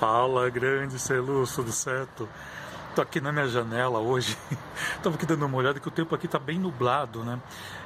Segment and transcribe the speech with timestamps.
[0.00, 2.26] Fala, grande Celus, tudo certo?
[2.94, 4.34] Tô aqui na minha janela hoje,
[5.04, 7.38] tava aqui dando uma olhada que o tempo aqui tá bem nublado, né?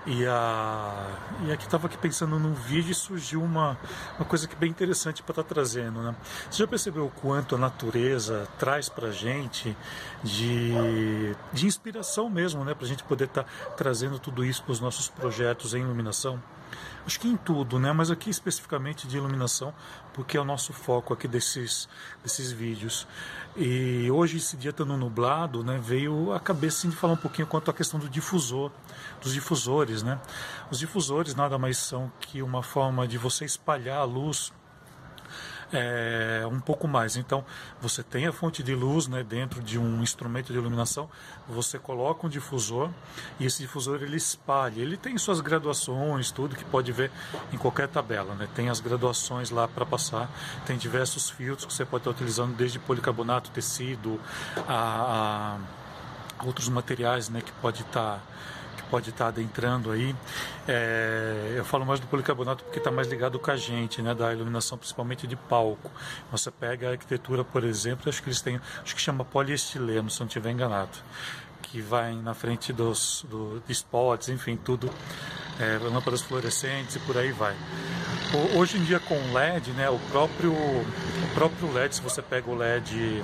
[0.06, 1.08] E, a...
[1.44, 3.76] e aqui tava aqui pensando num vídeo e surgiu uma,
[4.16, 6.14] uma coisa que bem interessante para estar tá trazendo, né?
[6.48, 9.76] Você já percebeu o quanto a natureza traz pra gente
[10.22, 12.74] de, de inspiração mesmo, né?
[12.74, 16.40] Pra gente poder estar tá trazendo tudo isso para os nossos projetos em iluminação?
[17.06, 17.92] Acho que em tudo, né?
[17.92, 19.74] Mas aqui especificamente de iluminação,
[20.12, 21.88] porque é o nosso foco aqui desses,
[22.22, 23.06] desses vídeos.
[23.56, 27.46] E hoje, esse dia estando nublado, né, veio a cabeça assim, de falar um pouquinho
[27.46, 28.70] quanto à questão do difusor,
[29.20, 30.20] dos difusores, né?
[30.70, 34.52] Os difusores nada mais são que uma forma de você espalhar a luz
[35.74, 37.16] é, um pouco mais.
[37.16, 37.44] Então,
[37.80, 41.08] você tem a fonte de luz né, dentro de um instrumento de iluminação,
[41.48, 42.90] você coloca um difusor
[43.38, 44.80] e esse difusor ele espalha.
[44.80, 47.10] Ele tem suas graduações, tudo que pode ver
[47.52, 48.34] em qualquer tabela.
[48.34, 48.48] Né?
[48.54, 50.30] Tem as graduações lá para passar,
[50.64, 54.20] tem diversos filtros que você pode estar utilizando, desde policarbonato, tecido,
[54.68, 55.58] a,
[56.40, 58.22] a outros materiais né, que pode estar
[58.94, 60.14] pode estar adentrando aí.
[60.68, 64.32] É, eu falo mais do policarbonato porque está mais ligado com a gente, né, da
[64.32, 65.90] iluminação principalmente de palco.
[66.30, 70.20] Você pega a arquitetura, por exemplo, acho que eles têm, acho que chama poliestileno, se
[70.20, 70.96] não estiver enganado,
[71.60, 74.88] que vai na frente dos do, spots, enfim, tudo,
[75.58, 77.56] é, lâmpadas fluorescentes e por aí vai.
[78.56, 82.54] Hoje em dia com LED, né, o próprio, o próprio LED, se você pega o
[82.56, 83.22] LED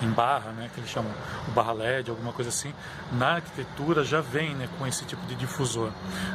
[0.00, 1.12] em barra, né, que eles chamam
[1.46, 2.72] o barra LED, alguma coisa assim,
[3.12, 5.90] na arquitetura já vem né, com esse tipo de difusor.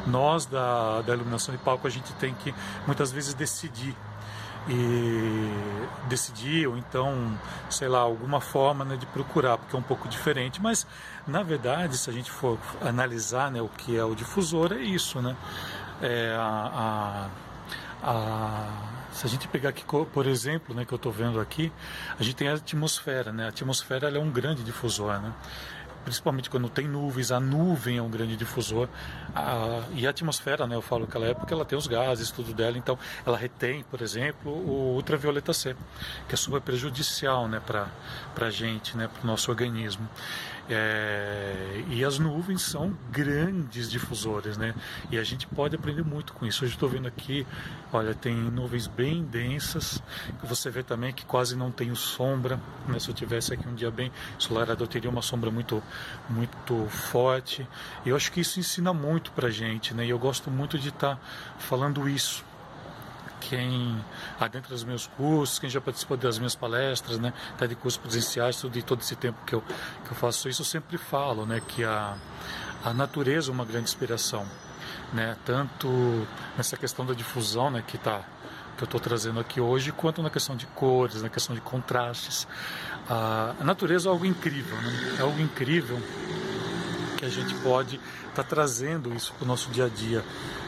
[0.06, 2.54] Nós da, da iluminação de palco a gente tem que
[2.86, 3.96] muitas vezes decidir
[4.68, 5.50] e
[6.08, 7.36] decidir ou então,
[7.68, 10.86] sei lá, alguma forma né, de procurar, porque é um pouco diferente, mas
[11.26, 15.20] na verdade, se a gente for analisar né, o que é o difusor, é isso,
[15.20, 15.36] né?
[16.00, 17.45] É a, a,
[18.02, 21.72] a se a gente pegar aqui, por exemplo, né, que eu estou vendo aqui,
[22.18, 23.46] a gente tem a atmosfera, né?
[23.46, 25.32] A atmosfera é um grande difusor, né?
[26.06, 28.88] principalmente quando tem nuvens, a nuvem é um grande difusor.
[29.34, 32.30] A, e a atmosfera, né, eu falo que ela é porque ela tem os gases,
[32.30, 35.74] tudo dela, então ela retém, por exemplo, o ultravioleta C,
[36.28, 37.88] que é super prejudicial né, para
[38.40, 40.08] a gente, né, para o nosso organismo.
[40.68, 44.74] É, e as nuvens são grandes difusores, né?
[45.10, 46.64] E a gente pode aprender muito com isso.
[46.64, 47.46] Hoje estou vendo aqui,
[47.92, 50.02] olha, tem nuvens bem densas,
[50.42, 52.60] você vê também que quase não tem sombra.
[52.88, 52.98] Né?
[52.98, 55.82] Se eu tivesse aqui um dia bem ensolarado, eu teria uma sombra muito,
[56.28, 57.66] muito forte.
[58.04, 60.04] E eu acho que isso ensina muito para gente, né?
[60.04, 61.20] E eu gosto muito de estar tá
[61.58, 62.44] falando isso
[63.48, 63.96] quem
[64.40, 68.56] adentra os meus cursos, quem já participou das minhas palestras, né, até de cursos presenciais,
[68.60, 71.62] tudo, de todo esse tempo que eu, que eu faço isso, eu sempre falo né,
[71.66, 72.16] que a,
[72.84, 74.46] a natureza é uma grande inspiração.
[75.12, 76.26] Né, tanto
[76.56, 78.22] nessa questão da difusão né, que, tá,
[78.76, 82.48] que eu estou trazendo aqui hoje, quanto na questão de cores, na questão de contrastes.
[83.08, 86.02] A, a natureza é algo incrível, né, é algo incrível
[87.16, 87.96] que a gente pode
[88.28, 90.24] estar tá trazendo isso para o nosso dia a dia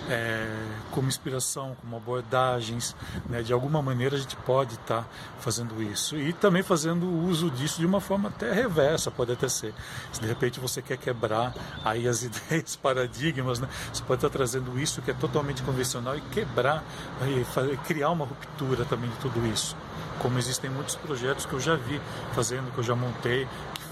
[0.08, 0.48] é,
[0.90, 2.96] como inspiração, como abordagens,
[3.28, 3.42] né?
[3.42, 5.08] de alguma maneira a gente pode estar tá
[5.40, 9.74] fazendo isso e também fazendo uso disso de uma forma até reversa, pode até ser.
[10.12, 11.54] Se de repente você quer quebrar
[11.84, 13.68] aí as ideias, paradigmas, né?
[13.92, 16.82] você pode estar tá trazendo isso que é totalmente convencional e quebrar,
[17.26, 19.76] e criar uma ruptura também de tudo isso
[20.18, 22.00] como existem muitos projetos que eu já vi
[22.32, 23.46] fazendo, que eu já montei,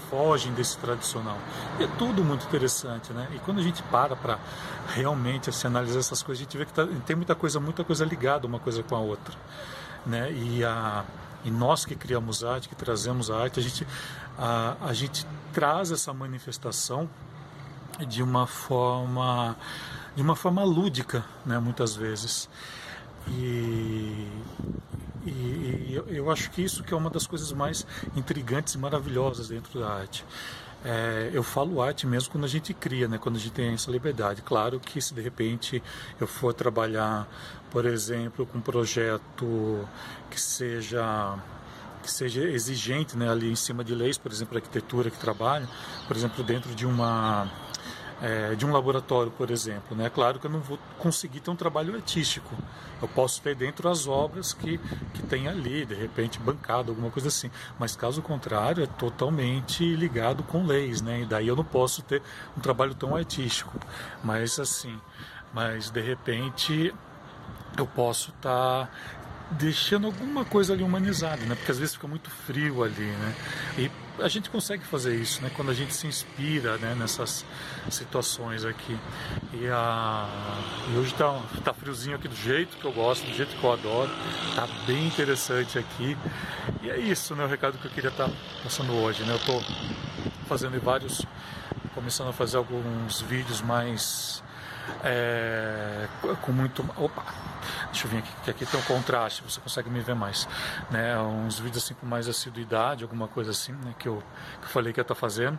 [0.09, 1.37] fogem desse tradicional.
[1.79, 3.27] E é tudo muito interessante, né?
[3.33, 4.39] E quando a gente para para
[4.93, 8.05] realmente assim, analisar essas coisas, a gente vê que tá, tem muita coisa, muita coisa
[8.05, 9.35] ligada uma coisa com a outra,
[10.05, 10.31] né?
[10.31, 11.03] E a
[11.45, 13.87] e nós que criamos arte, que trazemos a arte, a gente
[14.37, 17.09] a, a gente traz essa manifestação
[18.07, 19.55] de uma forma
[20.15, 21.59] de uma forma lúdica, né?
[21.59, 22.49] Muitas vezes.
[23.29, 24.27] E,
[25.29, 29.49] e, e eu, acho que isso que é uma das coisas mais intrigantes e maravilhosas
[29.49, 30.23] dentro da arte.
[30.85, 33.17] É, eu falo arte mesmo quando a gente cria, né?
[33.17, 34.41] quando a gente tem essa liberdade.
[34.41, 35.81] Claro que se de repente
[36.19, 37.27] eu for trabalhar,
[37.71, 39.87] por exemplo, com um projeto
[40.29, 41.37] que seja
[42.01, 45.67] que seja exigente né, ali em cima de leis, por exemplo, arquitetura que trabalha,
[46.07, 47.51] por exemplo, dentro de uma
[48.21, 49.95] é, de um laboratório, por exemplo.
[49.95, 50.09] Né?
[50.09, 52.55] Claro que eu não vou conseguir ter um trabalho artístico.
[53.01, 54.79] Eu posso ter dentro as obras que,
[55.13, 57.51] que tem ali, de repente bancado, alguma coisa assim.
[57.77, 61.21] Mas caso contrário, é totalmente ligado com leis, né?
[61.21, 62.21] E daí eu não posso ter
[62.57, 63.79] um trabalho tão artístico.
[64.23, 64.99] Mas assim,
[65.53, 66.93] mas de repente
[67.77, 68.89] eu posso estar tá
[69.51, 71.55] deixando alguma coisa ali humanizada, né?
[71.55, 73.35] Porque às vezes fica muito frio ali, né?
[73.77, 73.91] E
[74.21, 75.51] a gente consegue fazer isso, né?
[75.55, 76.95] Quando a gente se inspira, né?
[76.95, 77.45] Nessas
[77.89, 78.97] situações aqui.
[79.53, 80.27] E, a...
[80.93, 83.71] e hoje tá, tá friozinho aqui do jeito que eu gosto, do jeito que eu
[83.71, 84.11] adoro.
[84.55, 86.17] Tá bem interessante aqui.
[86.81, 87.45] E é isso, né?
[87.45, 88.29] O recado que eu queria estar
[88.63, 89.33] passando hoje, né?
[89.33, 89.63] Eu estou
[90.47, 91.25] fazendo vários,
[91.93, 94.43] começando a fazer alguns vídeos mais
[95.03, 96.07] é,
[96.41, 96.83] com muito.
[96.97, 97.56] Opa!
[97.91, 100.47] Deixa eu vir aqui, que aqui tem um contraste, você consegue me ver mais.
[100.91, 101.17] Né?
[101.19, 103.95] Uns vídeos assim com mais assiduidade, alguma coisa assim, né?
[103.97, 104.21] que, eu,
[104.59, 105.57] que eu falei que ia estar fazendo.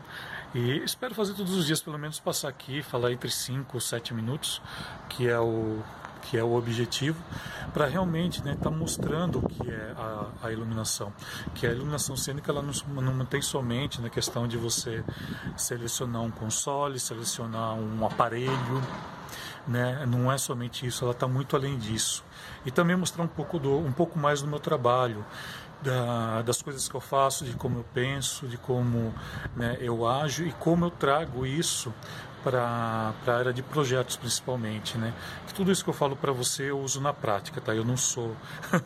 [0.55, 4.15] E espero fazer todos os dias, pelo menos passar aqui, falar entre 5 ou 7
[4.15, 4.63] minutos,
[5.09, 5.83] que é o,
[6.23, 7.23] que é o objetivo,
[7.73, 11.13] para realmente estar né, tá mostrando o que é a, a, iluminação.
[11.55, 12.73] Que a iluminação cênica ela não,
[13.03, 15.05] não tem somente na questão de você
[15.57, 18.83] selecionar um console, selecionar um aparelho,
[19.67, 20.05] né?
[20.07, 22.25] não é somente isso, ela está muito além disso.
[22.65, 25.25] E também mostrar um pouco, do, um pouco mais do meu trabalho,
[25.83, 29.15] da, das coisas que eu faço, de como eu penso, de como
[29.57, 31.93] né, eu ajo e como eu trago isso
[32.43, 35.13] para a área de projetos principalmente, né?
[35.55, 37.75] Tudo isso que eu falo para você eu uso na prática, tá?
[37.75, 38.35] Eu não sou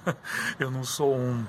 [0.59, 1.45] eu não sou um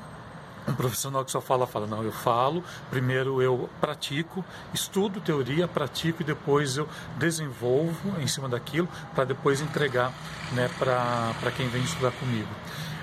[0.67, 4.43] um profissional que só fala, fala, não, eu falo, primeiro eu pratico,
[4.73, 6.87] estudo teoria, pratico e depois eu
[7.17, 10.11] desenvolvo em cima daquilo para depois entregar
[10.53, 12.49] né, para quem vem estudar comigo.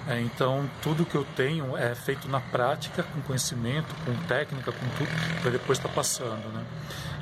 [0.08, 4.88] É, então, tudo que eu tenho é feito na prática, com conhecimento, com técnica, com
[4.96, 6.48] tudo, para depois estar tá passando.
[6.52, 6.64] Né?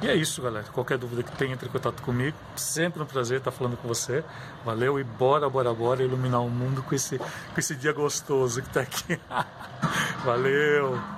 [0.03, 0.65] E é isso, galera.
[0.73, 2.37] Qualquer dúvida que tenha, entre em contato comigo.
[2.57, 4.23] Sempre um prazer estar falando com você.
[4.65, 8.69] Valeu e bora, bora, bora iluminar o mundo com esse, com esse dia gostoso que
[8.69, 9.19] está aqui.
[10.25, 11.18] Valeu!